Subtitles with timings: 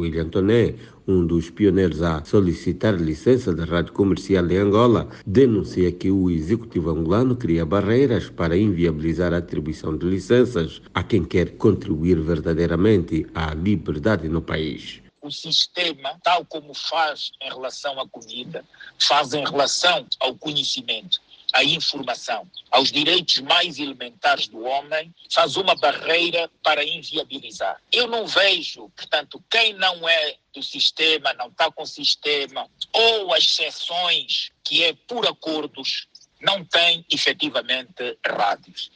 [0.00, 0.74] William Toné,
[1.06, 6.90] um dos pioneiros a solicitar licença de rádio comercial em Angola, denuncia que o executivo
[6.90, 13.54] angolano cria barreiras para inviabilizar a atribuição de licenças a quem quer contribuir verdadeiramente à
[13.54, 15.02] liberdade no país.
[15.20, 18.64] O sistema, tal como faz em relação à comida,
[18.98, 21.20] faz em relação ao conhecimento
[21.52, 27.80] à informação, aos direitos mais elementares do homem, faz uma barreira para inviabilizar.
[27.92, 33.34] Eu não vejo, portanto, quem não é do sistema, não está com o sistema, ou
[33.34, 36.06] as exceções, que é por acordos,
[36.40, 38.90] não tem efetivamente rádios.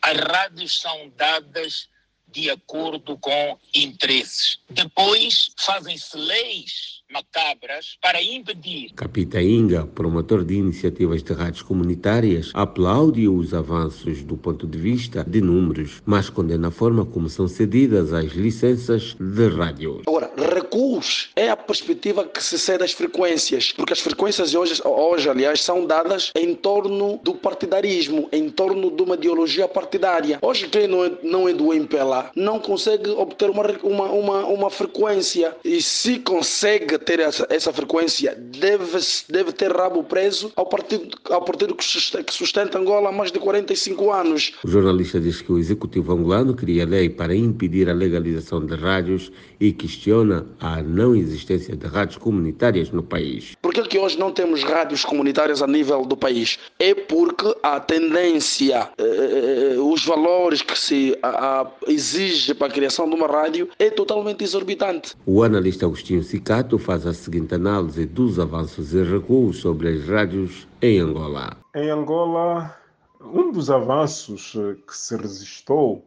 [0.00, 1.88] As rádios são dadas
[2.32, 4.58] de acordo com interesses.
[4.70, 8.92] Depois fazem-se leis macabras para impedir.
[8.94, 15.22] Capita Inga, promotor de iniciativas de rádios comunitárias, aplaude os avanços do ponto de vista
[15.22, 20.00] de números, mas condena a forma como são cedidas as licenças de rádio.
[20.06, 25.28] Agora, recuos é a perspectiva que se cede às frequências, porque as frequências hoje, hoje,
[25.28, 30.38] aliás, são dadas em torno do partidarismo, em torno de uma ideologia partidária.
[30.42, 34.70] Hoje, quem não é, não é do MPLA não consegue obter uma, uma, uma, uma
[34.70, 38.98] frequência e se consegue ter essa, essa frequência deve,
[39.28, 43.30] deve ter rabo preso ao partido, ao partido que, sustenta, que sustenta Angola há mais
[43.30, 44.52] de 45 anos.
[44.64, 49.30] O jornalista diz que o executivo angolano cria lei para impedir a legalização de rádios
[49.60, 50.21] e questiona
[50.60, 53.56] a não existência de rádios comunitárias no país.
[53.60, 56.58] Por que, que hoje não temos rádios comunitárias a nível do país?
[56.78, 62.70] É porque a tendência, eh, eh os valores que se a, a, exige para a
[62.70, 65.14] criação de uma rádio é totalmente exorbitante.
[65.26, 70.66] O analista Agostinho Cicato faz a seguinte análise dos avanços e recuos sobre as rádios
[70.80, 71.56] em Angola.
[71.74, 72.76] Em Angola,
[73.20, 76.04] um dos avanços eh, que se resistou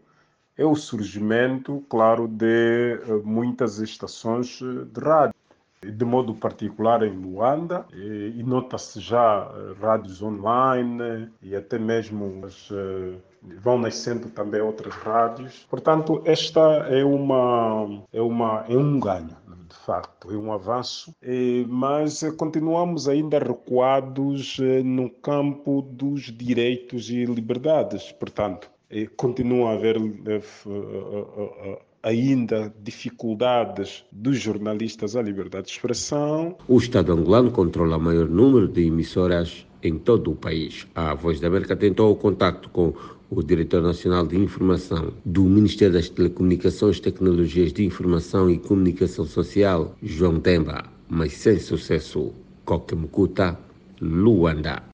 [0.57, 5.35] é o surgimento, claro, de eh, muitas estações eh, de rádio
[5.83, 9.47] de modo particular em Luanda, e, nota-se já
[9.79, 12.71] rádios online e até mesmo as,
[13.61, 15.67] vão nascendo também outras rádios.
[15.69, 16.59] Portanto, esta
[16.89, 19.37] é uma é uma é um ganho
[19.67, 21.13] de facto, é um avanço,
[21.67, 28.11] mas continuamos ainda recuados eh, no campo dos direitos e liberdades.
[28.11, 28.69] Portanto,
[29.17, 36.55] continua a haver eh, eh, ainda dificuldades dos jornalistas à liberdade de expressão.
[36.67, 40.87] O Estado angolano controla o maior número de emissoras em todo o país.
[40.95, 42.93] A Voz da América tentou o contato com
[43.29, 49.95] o diretor nacional de informação do Ministério das Telecomunicações, Tecnologias de Informação e Comunicação Social,
[50.01, 52.33] João Temba, mas sem sucesso.
[52.65, 53.59] Coquemucuta,
[54.01, 54.81] Luanda.